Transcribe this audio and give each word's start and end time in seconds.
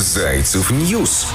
Зайцев 0.00 0.70
News. 0.70 1.26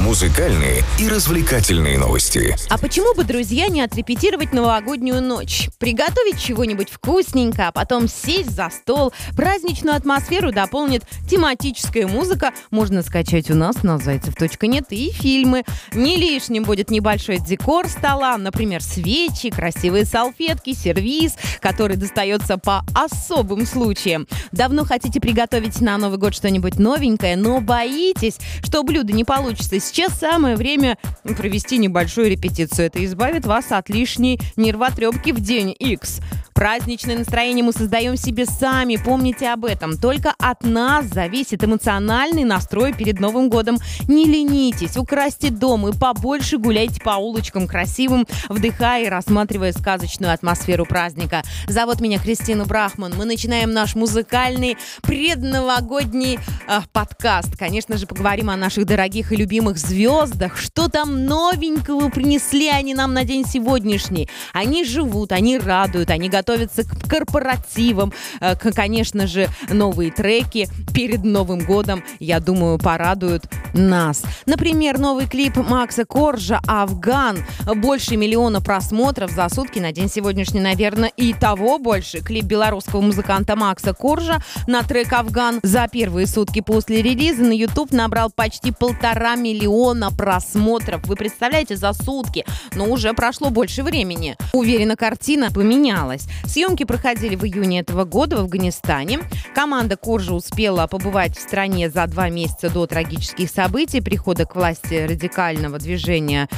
Музыкальные 0.00 0.82
и 0.98 1.08
развлекательные 1.08 1.98
новости. 1.98 2.56
А 2.70 2.78
почему 2.78 3.14
бы, 3.14 3.22
друзья, 3.22 3.68
не 3.68 3.82
отрепетировать 3.82 4.54
новогоднюю 4.54 5.20
ночь? 5.20 5.68
Приготовить 5.78 6.40
чего-нибудь 6.40 6.88
вкусненько, 6.88 7.68
а 7.68 7.72
потом 7.72 8.08
сесть 8.08 8.52
за 8.52 8.70
стол. 8.70 9.12
Праздничную 9.36 9.94
атмосферу 9.94 10.52
дополнит 10.52 11.04
тематическая 11.28 12.06
музыка. 12.06 12.52
Можно 12.70 13.02
скачать 13.02 13.50
у 13.50 13.54
нас 13.54 13.82
на 13.82 13.98
zaycev.net 13.98 14.86
и 14.88 15.10
фильмы. 15.12 15.64
Не 15.92 16.16
лишним 16.16 16.64
будет 16.64 16.90
небольшой 16.90 17.38
декор 17.38 17.86
стола, 17.86 18.38
например, 18.38 18.82
свечи, 18.82 19.50
красивые 19.50 20.06
салфетки, 20.06 20.72
сервиз, 20.72 21.34
который 21.60 21.96
достается 21.96 22.56
по 22.56 22.86
особым 22.94 23.66
случаям. 23.66 24.26
Давно 24.50 24.86
хотите 24.86 25.20
приготовить 25.20 25.82
на 25.82 25.98
Новый 25.98 26.18
год 26.18 26.34
что-нибудь 26.34 26.78
новенькое, 26.78 27.36
но 27.36 27.60
боитесь, 27.60 28.38
что 28.64 28.82
блюдо 28.82 29.12
не 29.12 29.24
получится 29.24 29.78
Сейчас 30.00 30.18
самое 30.18 30.56
время 30.56 30.96
провести 31.36 31.76
небольшую 31.76 32.30
репетицию. 32.30 32.86
Это 32.86 33.04
избавит 33.04 33.44
вас 33.44 33.70
от 33.70 33.90
лишней 33.90 34.40
нервотрепки 34.56 35.30
в 35.30 35.40
день 35.40 35.76
X. 35.78 36.22
Праздничное 36.60 37.16
настроение 37.16 37.64
мы 37.64 37.72
создаем 37.72 38.18
себе 38.18 38.44
сами, 38.44 38.96
помните 38.96 39.48
об 39.48 39.64
этом. 39.64 39.96
Только 39.96 40.34
от 40.38 40.62
нас 40.62 41.06
зависит 41.06 41.64
эмоциональный 41.64 42.44
настрой 42.44 42.92
перед 42.92 43.18
Новым 43.18 43.48
годом. 43.48 43.78
Не 44.08 44.26
ленитесь, 44.26 44.98
украсьте 44.98 45.48
дом 45.48 45.88
и 45.88 45.98
побольше 45.98 46.58
гуляйте 46.58 47.00
по 47.00 47.12
улочкам 47.12 47.66
красивым, 47.66 48.26
вдыхая 48.50 49.06
и 49.06 49.08
рассматривая 49.08 49.72
сказочную 49.72 50.34
атмосферу 50.34 50.84
праздника. 50.84 51.42
Зовут 51.66 52.02
меня 52.02 52.18
Кристина 52.18 52.66
Брахман. 52.66 53.14
Мы 53.16 53.24
начинаем 53.24 53.72
наш 53.72 53.94
музыкальный 53.94 54.76
предновогодний 55.00 56.38
э, 56.68 56.80
подкаст. 56.92 57.56
Конечно 57.56 57.96
же, 57.96 58.04
поговорим 58.04 58.50
о 58.50 58.56
наших 58.58 58.84
дорогих 58.84 59.32
и 59.32 59.36
любимых 59.36 59.78
звездах. 59.78 60.58
Что 60.58 60.90
там 60.90 61.24
новенького 61.24 62.10
принесли 62.10 62.68
они 62.68 62.92
нам 62.92 63.14
на 63.14 63.24
день 63.24 63.46
сегодняшний? 63.46 64.28
Они 64.52 64.84
живут, 64.84 65.32
они 65.32 65.56
радуют, 65.56 66.10
они 66.10 66.28
готовы 66.28 66.49
готовятся 66.50 66.84
к 66.84 67.08
корпоративам, 67.08 68.12
э, 68.40 68.56
к, 68.56 68.72
конечно 68.72 69.26
же, 69.26 69.48
новые 69.68 70.10
треки 70.10 70.68
перед 70.92 71.24
Новым 71.24 71.60
годом, 71.60 72.02
я 72.18 72.40
думаю, 72.40 72.78
порадуют 72.78 73.44
нас. 73.72 74.22
Например, 74.46 74.98
новый 74.98 75.26
клип 75.26 75.56
Макса 75.56 76.04
Коржа 76.04 76.60
«Афган». 76.66 77.38
Больше 77.76 78.16
миллиона 78.16 78.60
просмотров 78.60 79.30
за 79.30 79.48
сутки 79.48 79.78
на 79.78 79.92
день 79.92 80.08
сегодняшний, 80.08 80.60
наверное, 80.60 81.12
и 81.16 81.32
того 81.32 81.78
больше. 81.78 82.20
Клип 82.20 82.44
белорусского 82.44 83.00
музыканта 83.00 83.54
Макса 83.54 83.94
Коржа 83.94 84.42
на 84.66 84.82
трек 84.82 85.12
«Афган» 85.12 85.60
за 85.62 85.86
первые 85.88 86.26
сутки 86.26 86.60
после 86.60 87.02
релиза 87.02 87.42
на 87.42 87.52
YouTube 87.52 87.92
набрал 87.92 88.30
почти 88.34 88.72
полтора 88.72 89.36
миллиона 89.36 90.10
просмотров. 90.10 91.06
Вы 91.06 91.14
представляете, 91.14 91.76
за 91.76 91.92
сутки. 91.92 92.44
Но 92.74 92.86
уже 92.86 93.12
прошло 93.12 93.50
больше 93.50 93.82
времени. 93.82 94.36
Уверена, 94.52 94.96
картина 94.96 95.50
поменялась. 95.52 96.26
Съемки 96.44 96.84
проходили 96.84 97.36
в 97.36 97.44
июне 97.44 97.80
этого 97.80 98.04
года 98.04 98.36
в 98.36 98.40
Афганистане. 98.40 99.20
Команда 99.54 99.96
Коржа 99.96 100.34
успела 100.34 100.86
побывать 100.86 101.36
в 101.36 101.40
стране 101.40 101.90
за 101.90 102.06
два 102.06 102.28
месяца 102.28 102.70
до 102.70 102.86
трагических 102.86 103.50
событий, 103.50 104.00
прихода 104.00 104.46
к 104.46 104.54
власти 104.54 105.06
радикального 105.08 105.78
движения 105.78 106.48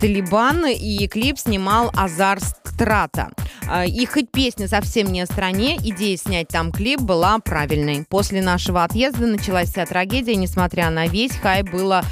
Талибан, 0.00 0.66
и 0.66 1.06
клип 1.06 1.38
снимал 1.38 1.90
Азар 1.94 2.38
Страта. 2.40 3.30
А, 3.68 3.84
и 3.86 4.04
хоть 4.06 4.30
песня 4.30 4.68
совсем 4.68 5.12
не 5.12 5.20
о 5.20 5.26
стране, 5.26 5.76
идея 5.76 6.16
снять 6.16 6.48
там 6.48 6.72
клип 6.72 7.00
была 7.00 7.38
правильной. 7.38 8.04
После 8.08 8.42
нашего 8.42 8.84
отъезда 8.84 9.26
началась 9.26 9.70
вся 9.70 9.86
трагедия, 9.86 10.36
несмотря 10.36 10.90
на 10.90 11.06
весь 11.06 11.32
хай 11.32 11.62
было 11.62 12.02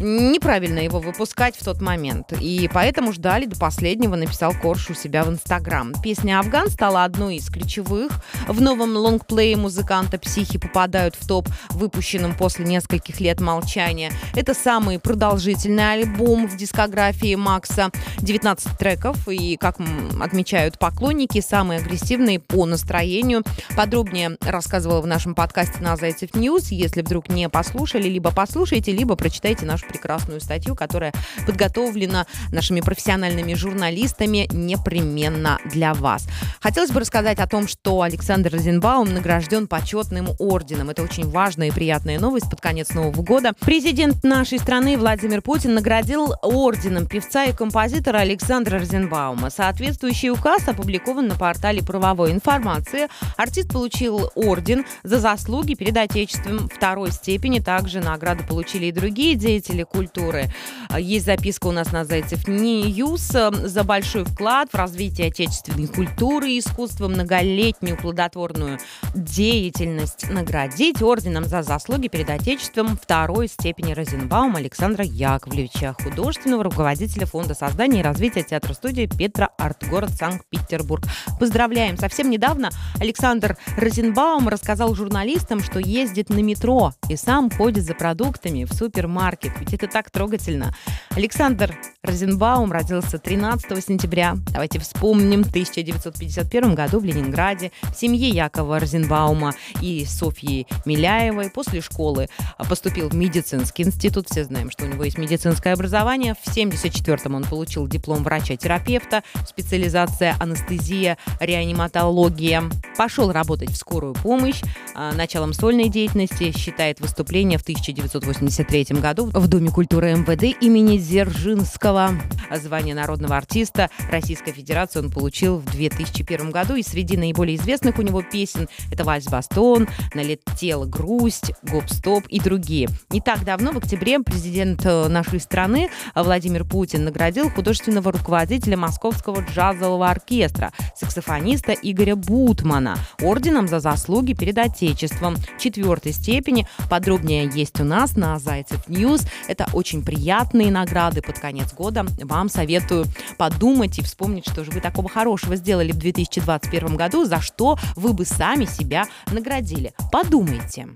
неправильно 0.00 0.80
его 0.80 1.00
выпускать 1.00 1.56
в 1.56 1.64
тот 1.64 1.80
момент. 1.80 2.32
И 2.40 2.68
поэтому 2.72 3.12
ждали 3.12 3.46
до 3.46 3.56
последнего, 3.56 4.16
написал 4.16 4.52
Корж 4.54 4.90
у 4.90 4.94
себя 4.94 5.24
в 5.24 5.30
Инстаграм. 5.30 5.92
Песня 6.02 6.38
«Афган» 6.38 6.68
стала 6.68 7.04
одной 7.04 7.36
из 7.36 7.48
ключевых. 7.48 8.12
В 8.48 8.60
новом 8.60 8.96
лонгплее 8.96 9.56
музыканта 9.56 10.18
«Психи» 10.18 10.58
попадают 10.58 11.14
в 11.14 11.26
топ, 11.26 11.48
выпущенным 11.70 12.36
после 12.36 12.64
нескольких 12.64 13.20
лет 13.20 13.40
молчания. 13.40 14.12
Это 14.34 14.54
самый 14.54 14.98
продолжительный 14.98 15.92
альбом 15.92 16.46
в 16.46 16.56
дискографии 16.56 17.34
Макса. 17.34 17.90
19 18.18 18.78
треков 18.78 19.28
и, 19.28 19.56
как 19.56 19.76
отмечают 20.20 20.78
поклонники, 20.78 21.40
самые 21.40 21.80
агрессивные 21.80 22.40
по 22.40 22.66
настроению. 22.66 23.42
Подробнее 23.76 24.36
рассказывала 24.40 25.00
в 25.00 25.06
нашем 25.06 25.34
подкасте 25.34 25.80
на 25.80 25.96
Зайцев 25.96 26.34
News. 26.34 26.70
Если 26.70 27.02
вдруг 27.02 27.28
не 27.28 27.48
послушали, 27.48 28.08
либо 28.08 28.30
послушайте, 28.30 28.92
либо 28.92 29.16
прочитайте 29.16 29.66
наш 29.66 29.85
прекрасную 29.86 30.40
статью, 30.40 30.74
которая 30.74 31.12
подготовлена 31.46 32.26
нашими 32.52 32.80
профессиональными 32.80 33.54
журналистами 33.54 34.48
непременно 34.52 35.58
для 35.64 35.94
вас. 35.94 36.26
Хотелось 36.60 36.90
бы 36.90 37.00
рассказать 37.00 37.38
о 37.38 37.46
том, 37.46 37.68
что 37.68 38.02
Александр 38.02 38.50
Розенбаум 38.52 39.12
награжден 39.12 39.66
почетным 39.68 40.28
орденом. 40.38 40.90
Это 40.90 41.02
очень 41.02 41.28
важная 41.28 41.68
и 41.68 41.70
приятная 41.70 42.18
новость 42.18 42.50
под 42.50 42.60
конец 42.60 42.90
Нового 42.94 43.22
года. 43.22 43.52
Президент 43.60 44.24
нашей 44.24 44.58
страны 44.58 44.96
Владимир 44.96 45.42
Путин 45.42 45.74
наградил 45.74 46.34
орденом 46.42 47.06
певца 47.06 47.44
и 47.44 47.52
композитора 47.52 48.18
Александра 48.18 48.78
Розенбаума. 48.78 49.50
Соответствующий 49.50 50.30
указ 50.30 50.66
опубликован 50.68 51.28
на 51.28 51.36
портале 51.36 51.82
правовой 51.82 52.32
информации. 52.32 53.08
Артист 53.36 53.72
получил 53.72 54.30
орден 54.34 54.84
за 55.02 55.18
заслуги 55.18 55.74
перед 55.74 55.96
Отечеством 55.96 56.68
второй 56.68 57.12
степени. 57.12 57.60
Также 57.60 58.00
награды 58.00 58.44
получили 58.44 58.86
и 58.86 58.92
другие 58.92 59.34
деятели 59.34 59.75
деятели 59.76 59.82
культуры. 59.84 60.50
Есть 60.96 61.26
записка 61.26 61.66
у 61.66 61.72
нас 61.72 61.92
на 61.92 62.04
Зайцев 62.04 62.48
News 62.48 63.34
э, 63.34 63.50
за 63.52 63.84
большой 63.84 64.24
вклад 64.24 64.70
в 64.70 64.74
развитие 64.74 65.28
отечественной 65.28 65.88
культуры 65.88 66.50
и 66.50 66.58
искусства, 66.58 67.08
многолетнюю 67.08 67.96
плодотворную 67.96 68.78
деятельность 69.14 70.30
наградить 70.30 71.02
орденом 71.02 71.44
за 71.44 71.62
заслуги 71.62 72.08
перед 72.08 72.30
Отечеством 72.30 72.96
второй 72.96 73.48
степени 73.48 73.92
Розенбаума 73.92 74.58
Александра 74.58 75.04
Яковлевича, 75.04 75.94
художественного 76.02 76.64
руководителя 76.64 77.26
Фонда 77.26 77.54
создания 77.54 78.00
и 78.00 78.02
развития 78.02 78.42
театра-студии 78.42 79.08
Петра 79.18 79.50
Артгород 79.58 80.10
Санкт-Петербург. 80.10 81.04
Поздравляем! 81.38 81.98
Совсем 81.98 82.30
недавно 82.30 82.70
Александр 83.00 83.56
Розенбаум 83.76 84.48
рассказал 84.48 84.94
журналистам, 84.94 85.60
что 85.60 85.78
ездит 85.78 86.30
на 86.30 86.40
метро 86.40 86.92
и 87.08 87.16
сам 87.16 87.50
ходит 87.50 87.84
за 87.84 87.94
продуктами 87.94 88.64
в 88.64 88.72
супермаркет. 88.72 89.52
Ведь 89.66 89.82
это 89.82 89.92
так 89.92 90.10
трогательно. 90.10 90.72
Александр 91.10 91.76
Розенбаум 92.02 92.70
родился 92.70 93.18
13 93.18 93.84
сентября. 93.84 94.36
Давайте 94.52 94.78
вспомним. 94.78 95.42
В 95.42 95.48
1951 95.48 96.74
году 96.74 97.00
в 97.00 97.04
Ленинграде 97.04 97.72
в 97.82 97.96
семье 97.96 98.28
Якова 98.28 98.78
Розенбаума 98.78 99.54
и 99.80 100.04
Софьи 100.04 100.66
Миляевой 100.84 101.50
после 101.50 101.80
школы 101.80 102.28
поступил 102.68 103.08
в 103.08 103.14
медицинский 103.14 103.82
институт. 103.82 104.28
Все 104.30 104.44
знаем, 104.44 104.70
что 104.70 104.84
у 104.84 104.88
него 104.88 105.02
есть 105.02 105.18
медицинское 105.18 105.72
образование. 105.72 106.34
В 106.34 106.48
1974 106.48 107.34
он 107.34 107.44
получил 107.44 107.88
диплом 107.88 108.22
врача-терапевта, 108.22 109.22
специализация 109.46 110.36
анестезия, 110.38 111.18
реаниматология. 111.40 112.62
Пошел 112.96 113.32
работать 113.32 113.70
в 113.70 113.76
скорую 113.76 114.14
помощь. 114.14 114.62
А, 114.94 115.12
началом 115.12 115.52
сольной 115.52 115.88
деятельности 115.88 116.56
считает 116.56 117.00
выступление 117.00 117.58
в 117.58 117.62
1983 117.62 119.00
году 119.00 119.26
в 119.26 119.48
Доме 119.56 119.70
культуры 119.70 120.12
МВД 120.12 120.54
имени 120.60 120.98
Дзержинского. 120.98 122.10
Звание 122.54 122.94
народного 122.94 123.36
артиста 123.36 123.90
Российской 124.10 124.52
Федерации 124.52 125.00
он 125.00 125.10
получил 125.10 125.56
в 125.56 125.64
2001 125.64 126.50
году. 126.50 126.74
И 126.74 126.82
среди 126.82 127.16
наиболее 127.16 127.56
известных 127.56 127.98
у 127.98 128.02
него 128.02 128.22
песен 128.22 128.68
это 128.92 129.04
«Вальс 129.04 129.24
Бастон», 129.24 129.88
«Налетела 130.14 130.84
грусть», 130.84 131.52
«Гоп-стоп» 131.62 132.26
и 132.28 132.38
другие. 132.38 132.88
Не 133.10 133.20
так 133.20 133.44
давно, 133.44 133.72
в 133.72 133.78
октябре, 133.78 134.20
президент 134.20 134.84
э, 134.84 135.08
нашей 135.08 135.40
страны 135.40 135.88
Владимир 136.14 136.64
Путин 136.64 137.04
наградил 137.04 137.50
художественного 137.50 138.12
руководителя 138.12 138.76
Московского 138.76 139.40
джазового 139.40 140.08
оркестра, 140.08 140.72
саксофониста 140.94 141.72
Игоря 141.72 142.14
Бутмана, 142.14 142.96
орденом 143.22 143.68
за 143.68 143.80
заслуги 143.80 144.34
перед 144.34 144.58
Отечеством 144.58 145.36
четвертой 145.58 146.12
степени. 146.12 146.68
Подробнее 146.90 147.50
есть 147.52 147.80
у 147.80 147.84
нас 147.84 148.16
на 148.16 148.38
Зайцев 148.38 148.86
News. 148.88 149.22
Это 149.48 149.66
очень 149.72 150.02
приятные 150.02 150.70
награды 150.70 151.22
под 151.22 151.38
конец 151.38 151.72
года. 151.72 152.04
Вам 152.18 152.48
советую 152.48 153.06
подумать 153.38 153.98
и 153.98 154.02
вспомнить, 154.02 154.48
что 154.48 154.64
же 154.64 154.70
вы 154.70 154.80
такого 154.80 155.08
хорошего 155.08 155.56
сделали 155.56 155.92
в 155.92 155.96
2021 155.96 156.96
году, 156.96 157.24
за 157.24 157.40
что 157.40 157.78
вы 157.94 158.12
бы 158.12 158.24
сами 158.24 158.64
себя 158.64 159.04
наградили. 159.30 159.92
Подумайте. 160.10 160.88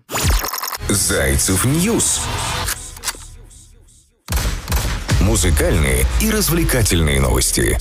Зайцев 0.89 1.65
News. 1.65 2.21
Музыкальные 5.21 6.07
и 6.21 6.31
развлекательные 6.31 7.21
новости. 7.21 7.79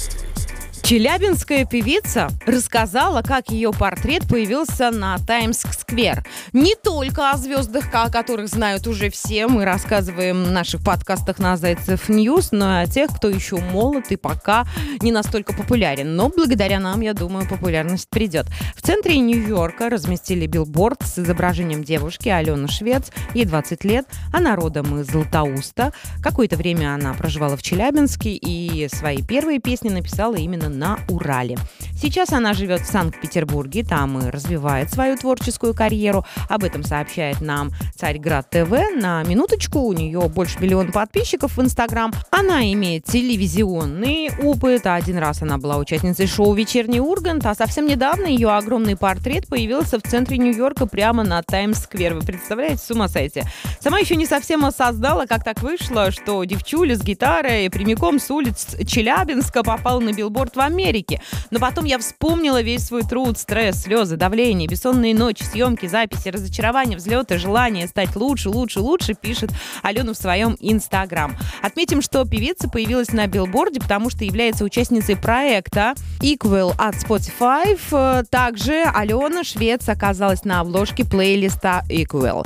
Челябинская 0.81 1.66
певица 1.66 2.30
рассказала, 2.46 3.22
как 3.22 3.50
ее 3.50 3.72
портрет 3.72 4.28
появился 4.28 4.92
на 4.92 5.18
Таймс-сквер. 5.18 6.26
Не 6.54 6.76
только 6.76 7.31
о 7.31 7.38
звездах, 7.38 7.86
о 7.94 8.10
которых 8.10 8.48
знают 8.48 8.88
уже 8.88 9.10
все, 9.10 9.48
мы 9.48 9.66
рассказываем 9.66 10.44
в 10.44 10.52
наших 10.52 10.84
подкастах 10.84 11.40
на 11.40 11.58
Зайцев 11.58 12.10
News, 12.10 12.51
но 12.52 12.81
и 12.81 12.84
о 12.84 12.88
тех, 12.88 13.12
кто 13.16 13.30
еще 13.30 13.58
молод 13.58 14.06
и 14.12 14.16
пока 14.16 14.66
не 15.02 15.12
настолько 15.12 15.54
популярен. 15.54 16.16
Но 16.16 16.30
благодаря 16.30 16.80
нам, 16.80 17.02
я 17.02 17.14
думаю, 17.14 17.48
популярность 17.48 18.10
придет. 18.10 18.48
В 18.75 18.82
центре 18.82 19.20
Нью-Йорка 19.20 19.90
разместили 19.90 20.48
билборд 20.48 21.02
с 21.04 21.20
изображением 21.20 21.84
девушки 21.84 22.30
Алены 22.30 22.68
Швец. 22.68 23.12
Ей 23.34 23.46
20 23.46 23.84
лет, 23.84 24.06
она 24.34 24.56
родом 24.56 25.00
из 25.00 25.08
Златоуста. 25.08 25.94
Какое-то 26.24 26.56
время 26.56 26.94
она 26.94 27.14
проживала 27.14 27.58
в 27.58 27.62
Челябинске 27.62 28.32
и 28.32 28.88
свои 28.90 29.22
первые 29.22 29.60
песни 29.60 29.90
написала 29.90 30.36
именно 30.36 30.69
на 30.69 31.00
Урале. 31.10 31.57
Сейчас 32.01 32.31
она 32.31 32.54
живет 32.54 32.80
в 32.80 32.86
Санкт-Петербурге, 32.86 33.84
там 33.84 34.19
и 34.19 34.30
развивает 34.30 34.90
свою 34.90 35.18
творческую 35.18 35.74
карьеру. 35.74 36.25
Об 36.48 36.63
этом 36.63 36.81
сообщает 36.84 37.42
нам 37.42 37.72
Царьград 37.94 38.50
ТВ. 38.50 38.72
На 38.96 39.22
минуточку, 39.24 39.80
у 39.80 39.92
нее 39.92 40.22
больше 40.30 40.60
миллиона 40.60 40.94
подписчиков 40.94 41.57
в 41.57 41.62
Инстаграм. 41.62 42.13
Она 42.31 42.72
имеет 42.72 43.04
телевизионный 43.04 44.30
опыт. 44.42 44.88
Один 44.88 45.18
раз 45.18 45.42
она 45.42 45.57
была 45.57 45.75
участницей 45.75 46.25
шоу 46.25 46.54
«Вечерний 46.54 47.01
Ургант», 47.01 47.46
а 47.46 47.54
совсем 47.54 47.86
недавно 47.86 48.28
ее 48.28 48.50
огромный 48.50 48.96
портрет 48.96 49.48
появился 49.48 50.00
в 50.00 50.04
центре 50.04 50.38
Нью-Йорка 50.38 50.86
прямо 50.86 51.24
на 51.25 51.44
Таймс-сквер. 51.44 52.13
Вы 52.13 52.22
представляете, 52.22 52.81
с 52.81 52.90
ума 52.92 53.10
сойти. 53.10 53.44
Сама 53.81 54.00
еще 54.00 54.16
не 54.16 54.25
совсем 54.25 54.63
осознала, 54.63 55.25
как 55.25 55.44
так 55.44 55.62
вышло, 55.62 56.12
что 56.12 56.42
девчуля 56.46 56.96
с 56.96 57.04
гитарой 57.04 57.69
прямиком 57.69 58.19
с 58.19 58.31
улиц 58.31 58.78
Челябинска 58.88 59.63
попала 59.63 60.00
на 60.00 60.13
билборд 60.13 60.56
в 60.56 60.62
Америке. 60.62 61.22
Но 61.51 61.60
потом 61.60 61.88
я 61.89 61.97
вспомнила 61.97 62.62
весь 62.62 62.86
свой 62.86 63.01
труд, 63.01 63.39
стресс, 63.39 63.81
слезы, 63.81 64.15
давление, 64.15 64.68
бессонные 64.68 65.15
ночи, 65.15 65.41
съемки, 65.41 65.88
записи, 65.88 66.30
разочарования, 66.30 66.95
взлеты, 66.95 67.39
желание 67.39 67.88
стать 67.88 68.15
лучше, 68.15 68.50
лучше, 68.50 68.80
лучше, 68.80 69.15
пишет 69.15 69.50
Алена 69.81 70.13
в 70.13 70.15
своем 70.15 70.56
Инстаграм. 70.59 71.36
Отметим, 71.63 72.03
что 72.03 72.25
певица 72.25 72.69
появилась 72.69 73.12
на 73.12 73.25
билборде, 73.25 73.80
потому 73.81 74.12
что 74.12 74.24
является 74.24 74.65
участницей 74.65 75.15
проекта 75.15 75.95
Equal 76.19 76.75
от 76.77 76.94
Spotify. 76.94 78.24
Также 78.30 78.83
Алена 78.83 79.44
Швец 79.44 79.89
оказалась 79.89 80.45
на 80.45 80.59
обложке 80.59 81.03
плейлиста 81.03 81.81
Equal. 81.89 82.45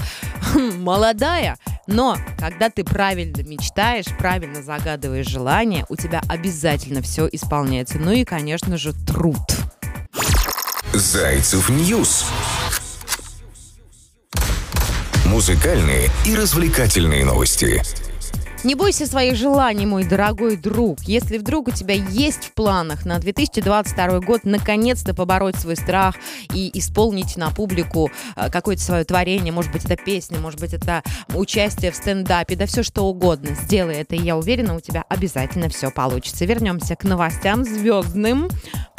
Молодая, 0.78 1.58
но 1.88 2.18
когда 2.38 2.70
ты 2.70 2.84
правильно 2.84 3.44
мечтаешь, 3.44 4.06
правильно 4.18 4.62
загадываешь 4.62 5.28
желание, 5.28 5.86
у 5.90 5.96
тебя 5.96 6.22
обязательно 6.28 7.02
все 7.02 7.28
исполняется. 7.32 7.98
Ну 8.00 8.12
и, 8.12 8.24
конечно 8.24 8.78
же, 8.78 8.94
труд. 8.94 9.38
Зайцев 10.94 11.70
News. 11.70 12.26
Музыкальные 15.26 16.10
и 16.26 16.36
развлекательные 16.36 17.26
новости. 17.26 17.82
Не 18.64 18.76
бойся 18.76 19.06
своих 19.06 19.36
желаний, 19.36 19.86
мой 19.86 20.06
дорогой 20.06 20.56
друг. 20.56 21.02
Если 21.02 21.38
вдруг 21.38 21.68
у 21.68 21.72
тебя 21.72 21.96
есть 21.96 22.46
в 22.46 22.54
планах 22.54 23.06
на 23.06 23.20
2022 23.20 24.22
год 24.22 24.46
наконец-то 24.46 25.14
побороть 25.14 25.58
свой 25.58 25.76
страх 25.76 26.16
и 26.54 26.72
исполнить 26.80 27.36
на 27.36 27.52
публику 27.52 28.10
э, 28.38 28.50
какое-то 28.50 28.82
свое 28.82 29.04
творение, 29.04 29.52
может 29.52 29.74
быть, 29.74 29.84
это 29.84 29.98
песня, 29.98 30.40
может 30.40 30.62
быть, 30.62 30.74
это 30.74 31.04
участие 31.36 31.92
в 31.92 31.96
стендапе, 31.98 32.56
да 32.56 32.66
все 32.66 32.84
что 32.84 33.02
угодно, 33.02 33.50
сделай 33.66 33.96
это, 33.96 34.16
и 34.16 34.22
я 34.22 34.38
уверена, 34.38 34.78
у 34.78 34.80
тебя 34.80 35.04
обязательно 35.10 35.68
все 35.68 35.92
получится. 35.92 36.46
Вернемся 36.46 36.96
к 36.96 37.04
новостям 37.04 37.66
звездным 37.66 38.48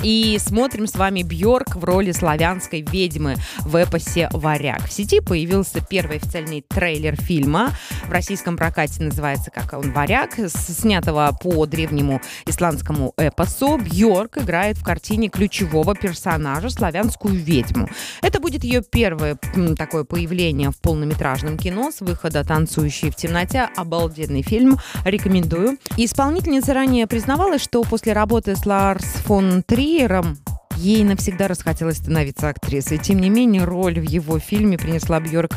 и 0.04 0.38
смотрим 0.38 0.86
с 0.86 0.96
вами 0.96 1.22
Бьорк 1.22 1.76
в 1.76 1.84
роли 1.84 2.12
славянской 2.12 2.82
ведьмы 2.82 3.36
в 3.60 3.74
эпосе 3.74 4.28
«Варяг». 4.32 4.86
В 4.86 4.92
сети 4.92 5.20
появился 5.20 5.80
первый 5.80 6.18
официальный 6.18 6.62
трейлер 6.68 7.16
фильма. 7.16 7.70
В 8.06 8.12
российском 8.12 8.58
прокате 8.58 9.02
называется 9.02 9.50
как 9.50 9.72
он 9.72 9.92
«Варяг», 9.92 10.34
снятого 10.48 11.36
по 11.40 11.64
древнему 11.64 12.20
исландскому 12.44 13.14
эпосу. 13.16 13.78
Бьорк 13.78 14.38
играет 14.38 14.76
в 14.76 14.84
картине 14.84 15.28
ключевого 15.28 15.94
персонажа, 15.94 16.68
славянскую 16.68 17.34
ведьму. 17.34 17.88
Это 18.20 18.40
будет 18.40 18.62
ее 18.62 18.82
первое 18.82 19.38
такое 19.78 20.04
появление 20.04 20.70
в 20.70 20.76
полнометражном 20.82 21.56
кино 21.56 21.90
с 21.90 22.02
выхода 22.02 22.44
«Танцующие 22.44 23.10
в 23.10 23.16
темноте». 23.16 23.70
Обалденный 23.74 24.42
фильм, 24.42 24.78
рекомендую. 25.06 25.78
исполнительница 25.96 26.74
ранее 26.74 27.06
признавалась, 27.06 27.62
что 27.62 27.82
после 27.84 28.12
работы 28.12 28.54
с 28.54 28.66
Ларс 28.66 29.04
фон 29.24 29.62
Три 29.66 29.93
Триером 29.94 30.36
ей 30.76 31.04
навсегда 31.04 31.46
расхотелось 31.46 31.98
становиться 31.98 32.48
актрисой. 32.48 32.98
Тем 32.98 33.20
не 33.20 33.30
менее, 33.30 33.62
роль 33.62 34.00
в 34.00 34.02
его 34.02 34.40
фильме 34.40 34.76
принесла 34.76 35.20
Бьорк 35.20 35.52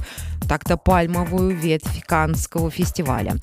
так-то 0.48 0.78
пальмовую 0.78 1.58
ветвь 1.58 2.06
Каннского 2.06 2.70
фестиваля. 2.70 3.38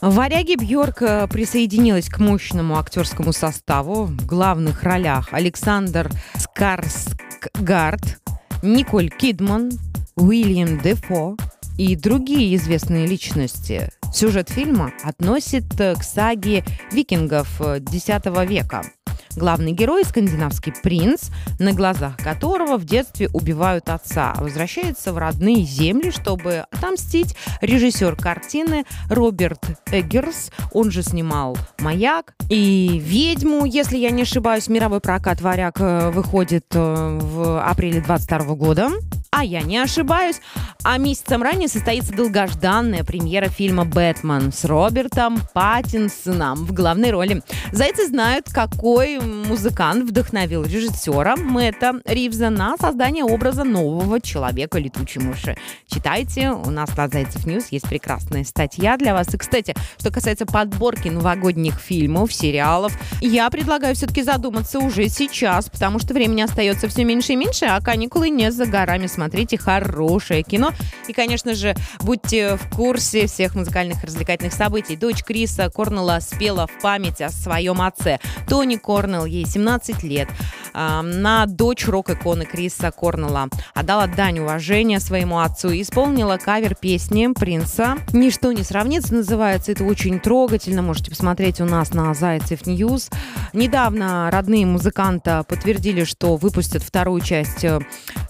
В 0.00 0.14
«Варяге» 0.14 0.54
Бьорк 0.54 1.02
э, 1.02 1.26
присоединилась 1.26 2.08
к 2.08 2.20
мощному 2.20 2.78
актерскому 2.78 3.32
составу. 3.32 4.04
В 4.04 4.24
главных 4.24 4.84
ролях 4.84 5.30
Александр 5.32 6.12
Скарсгард, 6.36 8.20
Николь 8.62 9.10
Кидман, 9.10 9.72
Уильям 10.14 10.78
Дефо 10.78 11.36
и 11.76 11.96
другие 11.96 12.54
известные 12.54 13.08
личности. 13.08 13.90
Сюжет 14.14 14.48
фильма 14.48 14.92
относит 15.02 15.64
к 15.76 16.04
саге 16.04 16.64
викингов 16.92 17.60
X 17.60 18.06
века– 18.48 18.84
Главный 19.36 19.72
герой– 19.72 20.04
скандинавский 20.06 20.72
принц, 20.82 21.28
на 21.58 21.72
глазах 21.72 22.16
которого 22.16 22.78
в 22.78 22.84
детстве 22.84 23.28
убивают 23.32 23.90
отца, 23.90 24.34
возвращается 24.38 25.12
в 25.12 25.18
родные 25.18 25.62
земли, 25.62 26.10
чтобы 26.10 26.64
отомстить. 26.70 27.36
Режиссер 27.60 28.16
картины 28.16 28.84
Роберт 29.10 29.62
Эггерс, 29.92 30.50
он 30.72 30.90
же 30.90 31.02
снимал 31.02 31.56
«Маяк» 31.78 32.34
и 32.48 33.00
«Ведьму», 33.04 33.66
если 33.66 33.98
я 33.98 34.10
не 34.10 34.22
ошибаюсь. 34.22 34.68
Мировой 34.68 35.00
прокат 35.00 35.40
«Варяг» 35.42 35.80
э, 35.80 36.10
выходит 36.10 36.64
э, 36.72 37.18
в 37.20 37.62
апреле 37.62 38.00
22 38.00 38.54
года 38.54 38.90
а 39.36 39.44
я 39.44 39.60
не 39.60 39.76
ошибаюсь, 39.76 40.40
а 40.82 40.96
месяцем 40.96 41.42
ранее 41.42 41.68
состоится 41.68 42.14
долгожданная 42.14 43.04
премьера 43.04 43.48
фильма 43.48 43.84
«Бэтмен» 43.84 44.50
с 44.50 44.64
Робертом 44.64 45.38
Паттинсоном 45.52 46.64
в 46.64 46.72
главной 46.72 47.10
роли. 47.10 47.42
Зайцы 47.70 48.06
знают, 48.06 48.48
какой 48.50 49.18
музыкант 49.26 50.08
вдохновил 50.08 50.64
режиссера 50.64 51.36
Мэтта 51.36 52.00
Ривза 52.04 52.50
на 52.50 52.76
создание 52.76 53.24
образа 53.24 53.64
нового 53.64 54.20
человека 54.20 54.78
летучей 54.78 55.20
мыши. 55.20 55.56
Читайте, 55.88 56.50
у 56.50 56.70
нас 56.70 56.96
на 56.96 57.08
Зайцев 57.08 57.46
News 57.46 57.66
есть 57.70 57.88
прекрасная 57.88 58.44
статья 58.44 58.96
для 58.96 59.14
вас. 59.14 59.32
И, 59.34 59.38
кстати, 59.38 59.74
что 59.98 60.10
касается 60.10 60.46
подборки 60.46 61.08
новогодних 61.08 61.78
фильмов, 61.80 62.32
сериалов, 62.32 62.92
я 63.20 63.48
предлагаю 63.50 63.94
все-таки 63.94 64.22
задуматься 64.22 64.78
уже 64.78 65.08
сейчас, 65.08 65.68
потому 65.68 65.98
что 65.98 66.14
времени 66.14 66.42
остается 66.42 66.88
все 66.88 67.04
меньше 67.04 67.32
и 67.32 67.36
меньше, 67.36 67.66
а 67.66 67.80
каникулы 67.80 68.30
не 68.30 68.50
за 68.52 68.66
горами. 68.66 69.06
Смотрите 69.06 69.58
хорошее 69.58 70.42
кино. 70.42 70.72
И, 71.08 71.12
конечно 71.12 71.54
же, 71.54 71.74
будьте 72.00 72.56
в 72.56 72.76
курсе 72.76 73.26
всех 73.26 73.54
музыкальных 73.54 74.02
развлекательных 74.04 74.52
событий. 74.52 74.96
Дочь 74.96 75.24
Криса 75.24 75.70
Корнелла 75.70 76.18
спела 76.20 76.66
в 76.66 76.82
память 76.82 77.20
о 77.20 77.30
своем 77.30 77.80
отце. 77.80 78.18
Тони 78.48 78.76
Корнелл, 78.76 79.15
ей 79.24 79.46
17 79.46 80.02
лет. 80.02 80.28
На 80.74 81.46
дочь 81.46 81.86
рок-иконы 81.86 82.44
Криса 82.44 82.90
Корнелла 82.90 83.48
отдала 83.74 84.06
дань 84.06 84.40
уважения 84.40 85.00
своему 85.00 85.38
отцу 85.38 85.70
и 85.70 85.82
исполнила 85.82 86.36
кавер 86.36 86.74
песни 86.74 87.28
Принца. 87.34 87.96
«Ничто 88.12 88.52
не 88.52 88.62
сравнится» 88.62 89.14
называется. 89.14 89.72
Это 89.72 89.84
очень 89.84 90.20
трогательно. 90.20 90.82
Можете 90.82 91.10
посмотреть 91.10 91.60
у 91.60 91.64
нас 91.64 91.94
на 91.94 92.12
Зайцев 92.14 92.66
News. 92.66 93.10
Недавно 93.52 94.30
родные 94.30 94.66
музыканта 94.66 95.44
подтвердили, 95.48 96.04
что 96.04 96.36
выпустят 96.36 96.82
вторую 96.82 97.20
часть 97.20 97.64
э, 97.64 97.80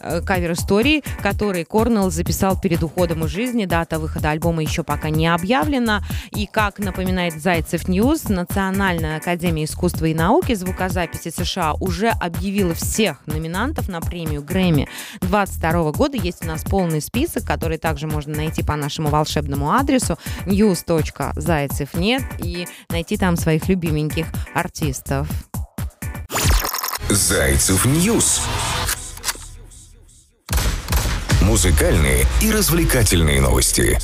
кавер-истории, 0.00 1.02
который 1.22 1.64
Корнелл 1.64 2.10
записал 2.10 2.58
перед 2.60 2.82
уходом 2.82 3.24
из 3.24 3.30
жизни. 3.30 3.64
Дата 3.64 3.98
выхода 3.98 4.30
альбома 4.30 4.62
еще 4.62 4.82
пока 4.82 5.10
не 5.10 5.26
объявлена. 5.26 6.02
И, 6.30 6.46
как 6.46 6.78
напоминает 6.78 7.40
Зайцев 7.40 7.88
News, 7.88 8.28
Национальная 8.28 9.18
академия 9.18 9.64
искусства 9.64 10.06
и 10.06 10.14
науки 10.14 10.54
звукозаписи 10.66 11.30
США 11.30 11.74
уже 11.74 12.08
объявила 12.08 12.74
всех 12.74 13.24
номинантов 13.26 13.88
на 13.88 14.00
премию 14.00 14.42
Грэмми 14.42 14.88
22 15.20 15.92
года. 15.92 16.16
Есть 16.16 16.44
у 16.44 16.48
нас 16.48 16.64
полный 16.64 17.00
список, 17.00 17.44
который 17.44 17.78
также 17.78 18.08
можно 18.08 18.34
найти 18.34 18.64
по 18.64 18.74
нашему 18.74 19.08
волшебному 19.08 19.72
адресу 19.72 20.18
news.zaycev.net 20.44 22.22
и 22.38 22.66
найти 22.90 23.16
там 23.16 23.36
своих 23.36 23.68
любименьких 23.68 24.26
артистов. 24.54 25.28
Зайцев 27.08 27.84
News. 27.84 28.42
Музыкальные 31.42 32.24
и 32.42 32.50
развлекательные 32.50 33.40
новости. 33.40 33.96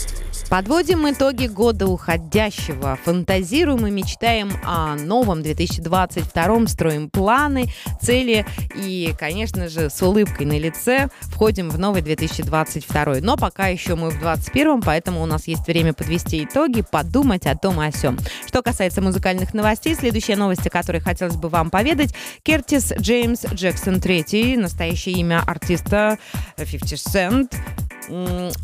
Подводим 0.53 1.11
итоги 1.11 1.47
года 1.47 1.87
уходящего. 1.87 2.99
Фантазируем 3.07 3.87
и 3.87 3.91
мечтаем 3.91 4.53
о 4.67 4.97
новом 4.97 5.43
2022, 5.43 6.67
строим 6.67 7.09
планы, 7.09 7.73
цели 8.03 8.45
и, 8.77 9.15
конечно 9.19 9.71
же, 9.71 9.89
с 9.89 10.03
улыбкой 10.03 10.45
на 10.45 10.59
лице 10.59 11.09
входим 11.23 11.71
в 11.71 11.79
новый 11.79 12.03
2022. 12.03 13.21
Но 13.23 13.39
пока 13.39 13.69
еще 13.69 13.95
мы 13.95 14.11
в 14.11 14.21
2021, 14.21 14.83
поэтому 14.83 15.23
у 15.23 15.27
нас 15.27 15.49
есть 15.49 15.67
время 15.67 15.95
подвести 15.95 16.45
итоги, 16.45 16.83
подумать 16.83 17.47
о 17.47 17.57
том 17.57 17.83
и 17.83 17.87
о 17.87 17.91
сём. 17.91 18.19
Что 18.47 18.61
касается 18.61 19.01
музыкальных 19.01 19.55
новостей, 19.55 19.95
следующая 19.95 20.37
новость, 20.37 20.67
о 20.67 20.71
которой 20.71 21.01
хотелось 21.01 21.37
бы 21.37 21.49
вам 21.49 21.71
поведать. 21.71 22.15
Кертис 22.43 22.93
Джеймс 23.01 23.47
Джексон 23.55 23.95
III, 23.95 24.59
настоящее 24.59 25.15
имя 25.15 25.43
артиста 25.47 26.19
50 26.59 26.99
Cent, 26.99 27.55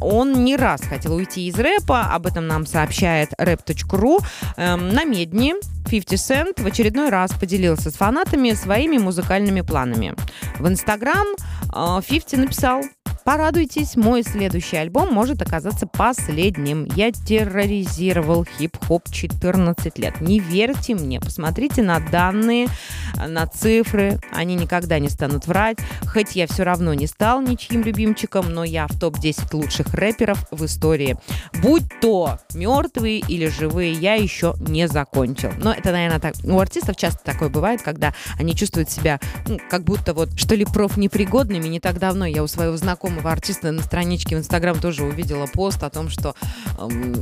он 0.00 0.44
не 0.44 0.56
раз 0.56 0.82
хотел 0.82 1.14
уйти 1.14 1.46
из 1.48 1.56
рэпа, 1.56 2.02
об 2.12 2.26
этом 2.26 2.46
нам 2.46 2.66
сообщает 2.66 3.30
rap.ru. 3.38 4.18
Эм, 4.56 4.90
на 4.90 5.04
Медне 5.04 5.54
50 5.90 6.12
Cent 6.12 6.62
в 6.62 6.66
очередной 6.66 7.08
раз 7.08 7.32
поделился 7.32 7.90
с 7.90 7.94
фанатами 7.94 8.52
своими 8.52 8.98
музыкальными 8.98 9.62
планами. 9.62 10.14
В 10.58 10.68
Инстаграм 10.68 11.26
50 11.72 12.34
э, 12.34 12.36
написал 12.36 12.82
Порадуйтесь, 13.28 13.94
мой 13.96 14.22
следующий 14.22 14.78
альбом 14.78 15.12
может 15.12 15.42
оказаться 15.42 15.86
последним. 15.86 16.86
Я 16.96 17.12
терроризировал 17.12 18.46
хип-хоп 18.46 19.02
14 19.10 19.98
лет. 19.98 20.22
Не 20.22 20.40
верьте 20.40 20.94
мне, 20.94 21.20
посмотрите 21.20 21.82
на 21.82 22.00
данные, 22.00 22.68
на 23.14 23.46
цифры. 23.46 24.18
Они 24.32 24.54
никогда 24.54 24.98
не 24.98 25.10
станут 25.10 25.46
врать. 25.46 25.76
Хоть 26.06 26.36
я 26.36 26.46
все 26.46 26.62
равно 26.62 26.94
не 26.94 27.06
стал 27.06 27.42
ничьим 27.42 27.82
любимчиком, 27.82 28.48
но 28.48 28.64
я 28.64 28.86
в 28.86 28.98
топ-10 28.98 29.54
лучших 29.54 29.92
рэперов 29.92 30.46
в 30.50 30.64
истории. 30.64 31.18
Будь 31.60 31.84
то 32.00 32.38
мертвые 32.54 33.18
или 33.18 33.48
живые, 33.48 33.92
я 33.92 34.14
еще 34.14 34.54
не 34.58 34.88
закончил. 34.88 35.52
Но 35.58 35.74
это, 35.74 35.92
наверное, 35.92 36.18
так. 36.18 36.34
У 36.44 36.58
артистов 36.58 36.96
часто 36.96 37.22
такое 37.24 37.50
бывает, 37.50 37.82
когда 37.82 38.14
они 38.38 38.56
чувствуют 38.56 38.90
себя 38.90 39.20
ну, 39.46 39.58
как 39.68 39.84
будто 39.84 40.14
вот 40.14 40.30
что 40.38 40.54
ли 40.54 40.64
профнепригодными. 40.64 41.68
Не 41.68 41.78
так 41.78 41.98
давно 41.98 42.24
я 42.24 42.42
у 42.42 42.46
своего 42.46 42.78
знакомого 42.78 43.17
знакомого 43.18 43.32
артиста 43.32 43.72
на 43.72 43.82
страничке 43.82 44.36
в 44.36 44.38
Инстаграм 44.38 44.78
тоже 44.78 45.04
увидела 45.04 45.46
пост 45.46 45.82
о 45.82 45.90
том, 45.90 46.08
что 46.08 46.34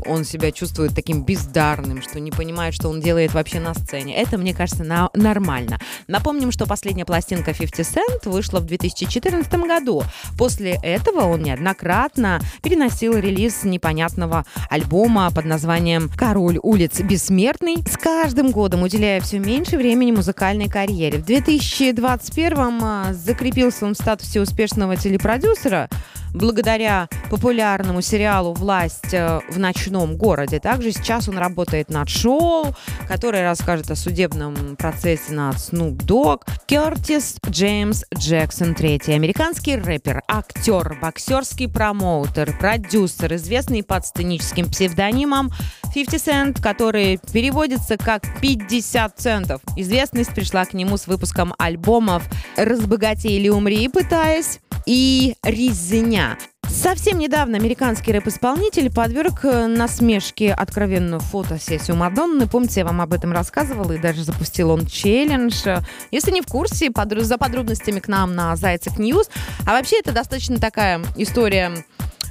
он 0.06 0.24
себя 0.24 0.52
чувствует 0.52 0.94
таким 0.94 1.24
бездарным, 1.24 2.02
что 2.02 2.20
не 2.20 2.30
понимает, 2.30 2.74
что 2.74 2.88
он 2.88 3.00
делает 3.00 3.32
вообще 3.32 3.60
на 3.60 3.74
сцене. 3.74 4.16
Это, 4.16 4.38
мне 4.38 4.54
кажется, 4.54 4.84
на 4.84 5.08
нормально. 5.14 5.78
Напомним, 6.08 6.52
что 6.52 6.66
последняя 6.66 7.04
пластинка 7.04 7.54
50 7.54 7.86
Cent 7.86 8.28
вышла 8.28 8.60
в 8.60 8.66
2014 8.66 9.52
году. 9.54 10.02
После 10.38 10.78
этого 10.82 11.22
он 11.22 11.42
неоднократно 11.42 12.40
переносил 12.62 13.16
релиз 13.16 13.64
непонятного 13.64 14.44
альбома 14.68 15.30
под 15.30 15.46
названием 15.46 16.10
«Король 16.16 16.58
улиц 16.62 17.00
бессмертный», 17.00 17.76
с 17.88 17.96
каждым 17.96 18.50
годом 18.50 18.82
уделяя 18.82 19.20
все 19.20 19.38
меньше 19.38 19.76
времени 19.78 20.12
музыкальной 20.12 20.68
карьере. 20.68 21.18
В 21.18 21.24
2021 21.24 22.58
а, 22.82 23.12
закрепился 23.12 23.86
он 23.86 23.94
в 23.94 23.98
статусе 23.98 24.40
успешного 24.40 24.96
телепродюсера, 24.96 25.85
благодаря 26.34 27.08
популярному 27.30 28.02
сериалу 28.02 28.52
«Власть 28.52 29.12
э, 29.12 29.40
в 29.48 29.58
ночном 29.58 30.16
городе». 30.16 30.60
Также 30.60 30.92
сейчас 30.92 31.28
он 31.28 31.38
работает 31.38 31.88
над 31.88 32.08
шоу, 32.08 32.74
которое 33.08 33.42
расскажет 33.42 33.90
о 33.90 33.96
судебном 33.96 34.76
процессе 34.76 35.32
над 35.32 35.56
Snoop 35.56 35.96
Dogg. 35.98 36.42
Кертис 36.66 37.36
Джеймс 37.48 38.04
Джексон 38.14 38.72
III. 38.72 39.14
Американский 39.14 39.76
рэпер, 39.76 40.22
актер, 40.28 40.98
боксерский 41.00 41.68
промоутер, 41.68 42.56
продюсер, 42.58 43.34
известный 43.34 43.82
под 43.82 44.04
сценическим 44.04 44.68
псевдонимом 44.70 45.50
50 45.94 46.20
Cent, 46.20 46.62
который 46.62 47.18
переводится 47.32 47.96
как 47.96 48.22
50 48.40 49.18
центов. 49.18 49.62
Известность 49.76 50.34
пришла 50.34 50.64
к 50.64 50.74
нему 50.74 50.96
с 50.96 51.06
выпуском 51.06 51.54
альбомов 51.58 52.24
«Разбогатей 52.56 53.38
или 53.38 53.48
умри», 53.48 53.88
пытаясь 53.88 54.60
и 54.86 55.34
резня. 55.42 56.38
Совсем 56.68 57.18
недавно 57.18 57.56
американский 57.56 58.12
рэп-исполнитель 58.12 58.92
подверг 58.92 59.44
э, 59.44 59.66
насмешке 59.66 60.52
откровенную 60.52 61.20
фотосессию 61.20 61.96
Мадонны. 61.96 62.46
Помните, 62.46 62.80
я 62.80 62.86
вам 62.86 63.00
об 63.00 63.12
этом 63.12 63.32
рассказывала 63.32 63.92
и 63.92 63.98
даже 63.98 64.24
запустил 64.24 64.70
он 64.70 64.86
челлендж. 64.86 65.64
Если 66.10 66.30
не 66.32 66.42
в 66.42 66.46
курсе, 66.46 66.90
под, 66.90 67.20
за 67.20 67.38
подробностями 67.38 68.00
к 68.00 68.08
нам 68.08 68.34
на 68.34 68.56
Зайцев 68.56 68.98
News. 68.98 69.28
А 69.64 69.72
вообще 69.72 70.00
это 70.00 70.12
достаточно 70.12 70.58
такая 70.58 71.02
история, 71.16 71.72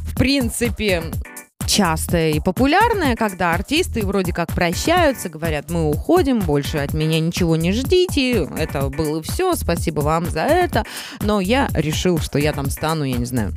в 0.03 0.15
принципе, 0.15 1.03
частая 1.65 2.31
и 2.31 2.39
популярная, 2.39 3.15
когда 3.15 3.53
артисты 3.53 4.05
вроде 4.05 4.33
как 4.33 4.53
прощаются, 4.53 5.29
говорят, 5.29 5.69
мы 5.69 5.89
уходим, 5.89 6.39
больше 6.39 6.77
от 6.77 6.93
меня 6.93 7.19
ничего 7.19 7.55
не 7.55 7.71
ждите, 7.71 8.47
это 8.57 8.89
было 8.89 9.21
все, 9.21 9.55
спасибо 9.55 10.01
вам 10.01 10.25
за 10.25 10.41
это, 10.41 10.85
но 11.21 11.39
я 11.39 11.67
решил, 11.73 12.19
что 12.19 12.39
я 12.39 12.53
там 12.53 12.69
стану, 12.69 13.03
я 13.03 13.17
не 13.17 13.25
знаю, 13.25 13.53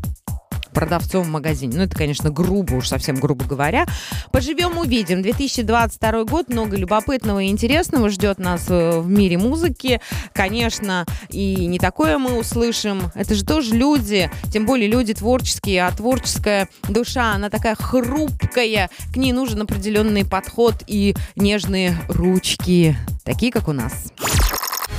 продавцом 0.73 1.25
в 1.25 1.29
магазине. 1.29 1.77
Ну, 1.77 1.83
это, 1.85 1.97
конечно, 1.97 2.31
грубо, 2.31 2.75
уж 2.75 2.89
совсем 2.89 3.17
грубо 3.17 3.45
говоря. 3.45 3.87
Поживем, 4.33 4.79
увидим. 4.79 5.23
2022 5.23 6.25
год, 6.25 6.49
много 6.49 6.77
любопытного 6.77 7.41
и 7.41 7.49
интересного 7.49 8.09
ждет 8.09 8.39
нас 8.39 8.67
э, 8.69 9.01
в 9.01 9.09
мире 9.09 9.39
музыки. 9.39 10.01
Конечно, 10.33 11.07
и 11.31 11.67
не 11.67 11.79
такое 11.79 12.19
мы 12.19 12.39
услышим. 12.39 13.11
Это 13.15 13.35
же 13.35 13.45
тоже 13.45 13.75
люди, 13.75 14.31
тем 14.53 14.67
более 14.67 14.89
люди 14.89 15.15
творческие, 15.15 15.87
а 15.87 15.93
творческая 15.93 16.69
душа, 16.89 17.33
она 17.35 17.51
такая 17.51 17.75
хрупкая. 17.75 18.91
К 19.13 19.17
ней 19.17 19.33
нужен 19.33 19.63
определенный 19.63 20.25
подход 20.25 20.75
и 20.87 21.15
нежные 21.37 21.97
ручки, 22.09 22.97
такие, 23.25 23.53
как 23.53 23.69
у 23.69 23.73
нас. 23.73 24.13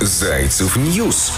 Зайцев 0.00 0.76
News 0.76 1.32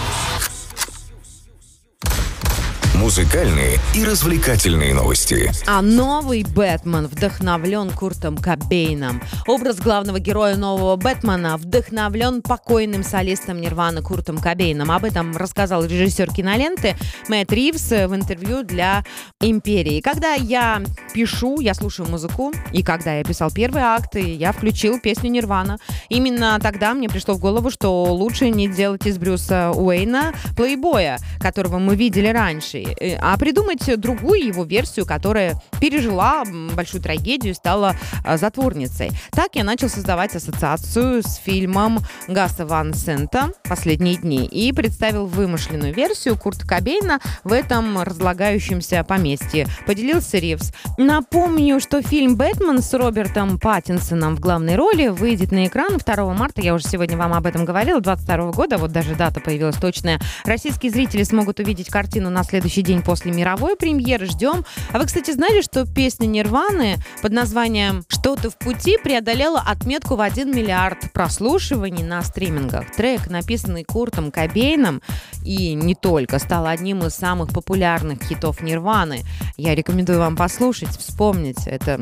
музыкальные 3.02 3.80
и 3.96 4.04
развлекательные 4.04 4.94
новости. 4.94 5.50
А 5.66 5.82
новый 5.82 6.44
Бэтмен 6.44 7.08
вдохновлен 7.08 7.90
Куртом 7.90 8.36
Кобейном. 8.36 9.20
Образ 9.48 9.80
главного 9.80 10.20
героя 10.20 10.54
нового 10.54 10.94
Бэтмена 10.94 11.56
вдохновлен 11.56 12.42
покойным 12.42 13.02
солистом 13.02 13.60
Нирваны 13.60 14.02
Куртом 14.02 14.38
Кобейном. 14.38 14.92
Об 14.92 15.04
этом 15.04 15.36
рассказал 15.36 15.84
режиссер 15.84 16.32
киноленты 16.32 16.94
Мэтт 17.26 17.52
Ривз 17.52 17.90
в 17.90 18.14
интервью 18.14 18.62
для 18.62 19.04
Империи. 19.40 20.00
Когда 20.00 20.34
я 20.34 20.80
пишу, 21.12 21.58
я 21.58 21.74
слушаю 21.74 22.08
музыку, 22.08 22.52
и 22.72 22.84
когда 22.84 23.16
я 23.16 23.24
писал 23.24 23.50
первые 23.50 23.84
акты, 23.84 24.20
я 24.20 24.52
включил 24.52 25.00
песню 25.00 25.28
Нирвана. 25.28 25.78
Именно 26.08 26.56
тогда 26.62 26.94
мне 26.94 27.08
пришло 27.08 27.34
в 27.34 27.40
голову, 27.40 27.68
что 27.68 28.04
лучше 28.14 28.50
не 28.50 28.68
делать 28.68 29.06
из 29.06 29.18
Брюса 29.18 29.72
Уэйна 29.72 30.34
плейбоя, 30.56 31.18
которого 31.40 31.80
мы 31.80 31.96
видели 31.96 32.28
раньше. 32.28 32.91
Э, 33.00 33.16
а 33.20 33.36
придумать 33.36 34.00
другую 34.00 34.46
его 34.46 34.64
версию, 34.64 35.06
которая 35.06 35.60
пережила 35.80 36.44
большую 36.74 37.02
трагедию 37.02 37.52
и 37.52 37.56
стала 37.56 37.96
а, 38.24 38.36
затворницей. 38.36 39.10
Так 39.32 39.54
я 39.54 39.64
начал 39.64 39.88
создавать 39.88 40.34
ассоциацию 40.34 41.22
с 41.22 41.36
фильмом 41.36 41.98
Гаса 42.28 42.66
Ван 42.66 42.94
Сента 42.94 43.50
«Последние 43.68 44.16
дни» 44.16 44.46
и 44.46 44.72
представил 44.72 45.26
вымышленную 45.26 45.92
версию 45.92 46.38
Курта 46.38 46.66
Кобейна 46.66 47.20
в 47.44 47.52
этом 47.52 48.02
разлагающемся 48.02 49.04
поместье. 49.04 49.66
Поделился 49.86 50.38
Ривз. 50.38 50.72
Напомню, 50.98 51.80
что 51.80 52.02
фильм 52.02 52.36
«Бэтмен» 52.36 52.80
с 52.82 52.94
Робертом 52.94 53.58
Паттинсоном 53.58 54.36
в 54.36 54.40
главной 54.40 54.76
роли 54.76 55.08
выйдет 55.08 55.52
на 55.52 55.66
экран 55.66 55.98
2 55.98 56.34
марта. 56.34 56.62
Я 56.62 56.74
уже 56.74 56.86
сегодня 56.86 57.16
вам 57.16 57.34
об 57.34 57.46
этом 57.46 57.64
говорила, 57.64 58.00
22 58.00 58.52
года. 58.52 58.78
Вот 58.78 58.92
даже 58.92 59.14
дата 59.14 59.40
появилась 59.40 59.76
точная. 59.76 60.20
Российские 60.44 60.90
зрители 60.90 61.22
смогут 61.22 61.60
увидеть 61.60 61.88
картину 61.88 62.30
на 62.30 62.44
следующий 62.44 62.71
следующий 62.72 62.82
день 62.82 63.02
после 63.02 63.32
мировой 63.32 63.76
премьеры. 63.76 64.26
Ждем. 64.26 64.64
А 64.92 64.98
вы, 64.98 65.04
кстати, 65.04 65.30
знали, 65.30 65.60
что 65.60 65.84
песня 65.84 66.26
Нирваны 66.26 66.96
под 67.20 67.32
названием 67.32 68.02
«Что-то 68.08 68.50
в 68.50 68.56
пути» 68.56 68.96
преодолела 69.02 69.60
отметку 69.60 70.16
в 70.16 70.22
1 70.22 70.50
миллиард 70.50 71.12
прослушиваний 71.12 72.02
на 72.02 72.22
стримингах? 72.22 72.90
Трек, 72.96 73.28
написанный 73.28 73.84
Куртом 73.84 74.30
Кобейном 74.30 75.02
и 75.44 75.74
не 75.74 75.94
только, 75.94 76.38
стал 76.38 76.66
одним 76.66 77.04
из 77.04 77.14
самых 77.14 77.50
популярных 77.50 78.22
хитов 78.22 78.62
Нирваны. 78.62 79.20
Я 79.58 79.74
рекомендую 79.74 80.18
вам 80.18 80.34
послушать, 80.36 80.96
вспомнить. 80.96 81.66
Это, 81.66 82.00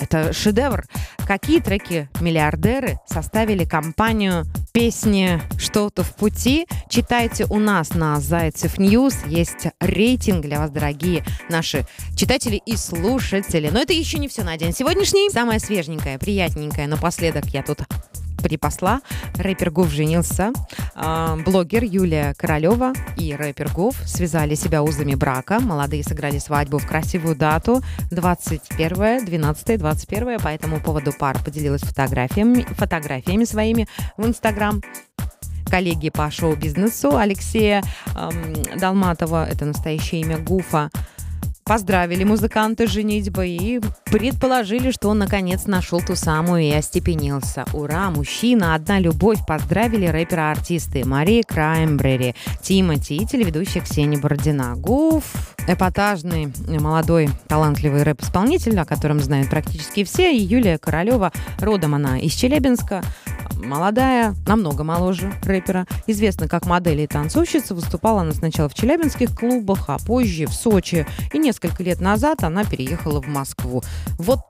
это 0.00 0.32
шедевр. 0.32 0.84
Какие 1.26 1.60
треки 1.60 2.08
миллиардеры 2.20 2.98
составили 3.06 3.64
компанию 3.64 4.46
песни 4.72 5.40
«Что-то 5.58 6.02
в 6.02 6.14
пути»? 6.16 6.66
Читайте 6.88 7.44
у 7.50 7.58
нас 7.58 7.94
на 7.94 8.18
Зайцев 8.18 8.78
News. 8.78 9.14
Есть 9.26 9.68
рейтинг 9.80 10.07
рейтинг 10.08 10.40
для 10.40 10.58
вас, 10.58 10.70
дорогие 10.70 11.22
наши 11.50 11.84
читатели 12.16 12.62
и 12.64 12.76
слушатели. 12.76 13.68
Но 13.68 13.80
это 13.80 13.92
еще 13.92 14.18
не 14.18 14.28
все 14.28 14.42
на 14.42 14.56
день 14.56 14.72
сегодняшний. 14.72 15.28
Самое 15.30 15.60
свеженькое, 15.60 16.18
приятненькое. 16.18 16.86
Напоследок 16.86 17.44
я 17.46 17.62
тут 17.62 17.80
припасла. 18.42 19.00
Рэпер 19.36 19.70
Гуф 19.70 19.90
женился. 19.90 20.52
А, 20.94 21.36
блогер 21.36 21.84
Юлия 21.84 22.34
Королева 22.38 22.94
и 23.18 23.34
рэпер 23.34 23.70
Гуф 23.70 23.96
связали 24.06 24.54
себя 24.54 24.82
узами 24.82 25.14
брака. 25.14 25.60
Молодые 25.60 26.02
сыграли 26.02 26.38
свадьбу 26.38 26.78
в 26.78 26.86
красивую 26.86 27.36
дату 27.36 27.82
21 28.10 29.26
12 29.26 29.78
21 29.78 30.40
По 30.40 30.48
этому 30.48 30.80
поводу 30.80 31.12
пара 31.12 31.38
поделилась 31.38 31.82
фотографиями, 31.82 32.62
фотографиями 32.70 33.44
своими 33.44 33.86
в 34.16 34.26
Инстаграм 34.26 34.80
коллеги 35.68 36.10
по 36.10 36.30
шоу-бизнесу 36.30 37.16
Алексея 37.16 37.82
эм, 38.14 38.78
Долматова, 38.78 39.46
это 39.48 39.64
настоящее 39.64 40.22
имя 40.22 40.38
Гуфа, 40.38 40.90
поздравили 41.64 42.24
музыканта 42.24 42.86
с 42.86 42.90
женитьбой 42.90 43.50
и 43.50 43.80
предположили, 44.10 44.90
что 44.90 45.08
он 45.08 45.18
наконец 45.18 45.66
нашел 45.66 46.00
ту 46.00 46.14
самую 46.14 46.62
и 46.62 46.72
остепенился. 46.72 47.64
Ура, 47.72 48.10
мужчина, 48.10 48.74
одна 48.74 48.98
любовь. 48.98 49.38
Поздравили 49.46 50.06
рэпера-артисты 50.06 51.04
Мария 51.04 51.42
Краймбрери, 51.42 52.34
Тимати 52.62 53.16
и 53.16 53.26
телеведущая 53.26 53.82
Ксения 53.82 54.18
Бородина. 54.18 54.74
Гуф, 54.76 55.54
эпатажный, 55.66 56.52
молодой, 56.66 57.28
талантливый 57.48 58.02
рэп-исполнитель, 58.02 58.78
о 58.78 58.84
котором 58.84 59.20
знают 59.20 59.50
практически 59.50 60.04
все, 60.04 60.34
и 60.34 60.40
Юлия 60.40 60.78
Королева, 60.78 61.32
родом 61.60 61.94
она 61.94 62.18
из 62.18 62.32
Челябинска, 62.32 63.02
молодая, 63.58 64.34
намного 64.46 64.84
моложе 64.84 65.32
рэпера. 65.42 65.86
Известна 66.06 66.48
как 66.48 66.66
модель 66.66 67.00
и 67.00 67.06
танцовщица. 67.06 67.74
Выступала 67.74 68.22
она 68.22 68.32
сначала 68.32 68.68
в 68.68 68.74
челябинских 68.74 69.36
клубах, 69.36 69.84
а 69.88 69.98
позже 69.98 70.46
в 70.46 70.52
Сочи. 70.52 71.06
И 71.32 71.38
несколько 71.38 71.82
лет 71.82 72.00
назад 72.00 72.44
она 72.44 72.64
переехала 72.64 73.20
в 73.20 73.26
Москву. 73.26 73.82
Вот, 74.18 74.40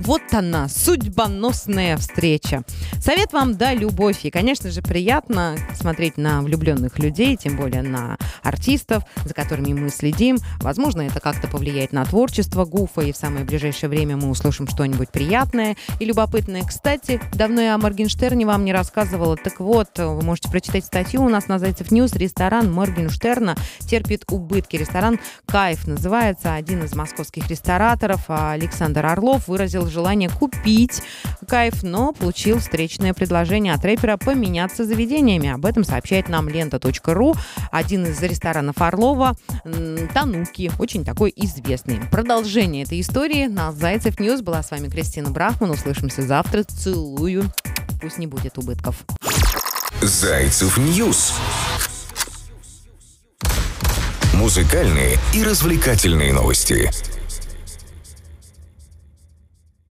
вот 0.00 0.22
она, 0.32 0.68
судьбоносная 0.68 1.96
встреча. 1.96 2.62
Совет 3.00 3.32
вам 3.32 3.56
да 3.56 3.74
любовь. 3.74 4.24
И, 4.24 4.30
конечно 4.30 4.70
же, 4.70 4.82
приятно 4.82 5.56
смотреть 5.74 6.16
на 6.16 6.42
влюбленных 6.42 6.98
людей, 6.98 7.36
тем 7.36 7.56
более 7.56 7.82
на 7.82 8.16
артистов, 8.42 9.04
за 9.24 9.34
которыми 9.34 9.72
мы 9.72 9.90
следим. 9.90 10.38
Возможно, 10.60 11.02
это 11.02 11.20
как-то 11.20 11.48
повлияет 11.48 11.92
на 11.92 12.04
творчество 12.04 12.64
Гуфа, 12.64 13.02
и 13.02 13.12
в 13.12 13.16
самое 13.16 13.44
ближайшее 13.44 13.90
время 13.90 14.16
мы 14.16 14.30
услышим 14.30 14.66
что-нибудь 14.68 15.10
приятное 15.10 15.76
и 15.98 16.04
любопытное. 16.04 16.62
Кстати, 16.62 17.20
давно 17.34 17.60
я 17.60 17.74
о 17.74 17.78
Моргенштерне 17.78 18.46
вам 18.46 18.64
не 18.64 18.72
рассказывала. 18.72 19.36
Так 19.36 19.60
вот, 19.60 19.88
вы 19.96 20.22
можете 20.22 20.50
прочитать 20.50 20.84
статью 20.84 21.22
у 21.22 21.28
нас 21.28 21.48
на 21.48 21.58
Зайцев 21.58 21.90
News. 21.90 22.14
Ресторан 22.14 22.72
Моргенштерна 22.72 23.56
терпит 23.80 24.24
убытки. 24.30 24.76
Ресторан 24.76 25.20
«Кайф» 25.46 25.86
называется. 25.86 26.54
Один 26.54 26.84
из 26.84 26.94
московских 26.94 27.48
рестораторов, 27.48 28.24
Александр 28.28 29.04
Орлов, 29.06 29.48
выразил 29.48 29.89
желание 29.90 30.28
купить 30.28 31.02
«Кайф», 31.46 31.82
но 31.82 32.12
получил 32.12 32.58
встречное 32.58 33.12
предложение 33.12 33.74
от 33.74 33.84
рэпера 33.84 34.16
поменяться 34.16 34.84
заведениями. 34.84 35.48
Об 35.48 35.66
этом 35.66 35.84
сообщает 35.84 36.28
нам 36.28 36.48
лента.ру. 36.48 37.34
Один 37.70 38.06
из 38.06 38.22
ресторанов 38.22 38.80
Орлова 38.80 39.36
Тануки, 40.14 40.70
очень 40.78 41.04
такой 41.04 41.32
известный. 41.36 42.00
Продолжение 42.10 42.84
этой 42.84 43.00
истории 43.00 43.46
на 43.46 43.72
Зайцев 43.72 44.18
News. 44.18 44.40
Была 44.42 44.62
с 44.62 44.70
вами 44.70 44.88
Кристина 44.88 45.30
Брахман. 45.30 45.70
Услышимся 45.70 46.22
завтра. 46.22 46.64
Целую 46.64 47.44
пусть 48.00 48.18
не 48.18 48.26
будет 48.26 48.58
убытков. 48.58 49.04
Зайцев 50.00 50.78
News. 50.78 51.34
Музыкальные 54.34 55.18
и 55.34 55.42
развлекательные 55.42 56.32
новости. 56.32 56.90